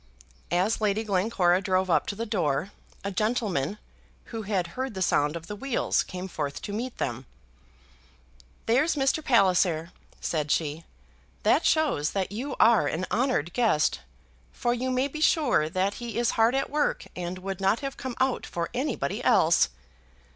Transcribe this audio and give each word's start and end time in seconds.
As 0.49 0.81
Lady 0.81 1.03
Glencora 1.03 1.61
drove 1.61 1.87
up 1.87 2.07
to 2.07 2.15
the 2.15 2.25
door, 2.25 2.71
a 3.03 3.11
gentleman, 3.11 3.77
who 4.33 4.41
had 4.41 4.69
heard 4.73 4.95
the 4.95 5.01
sound 5.03 5.35
of 5.35 5.45
the 5.45 5.55
wheels, 5.55 6.01
came 6.01 6.27
forth 6.27 6.59
to 6.63 6.73
meet 6.73 6.97
them. 6.97 7.27
"There's 8.65 8.95
Mr. 8.95 9.23
Palliser," 9.23 9.91
said 10.19 10.49
she; 10.49 10.85
"that 11.43 11.67
shows 11.67 12.13
that 12.13 12.31
you 12.31 12.55
are 12.59 12.87
an 12.87 13.05
honoured 13.11 13.53
guest, 13.53 13.99
for 14.51 14.73
you 14.73 14.89
may 14.89 15.07
be 15.07 15.21
sure 15.21 15.69
that 15.69 15.93
he 16.01 16.17
is 16.17 16.31
hard 16.31 16.55
at 16.55 16.71
work 16.71 17.05
and 17.15 17.37
would 17.37 17.61
not 17.61 17.81
have 17.81 17.95
come 17.95 18.15
out 18.19 18.43
for 18.47 18.69
anybody 18.73 19.23
else. 19.23 19.69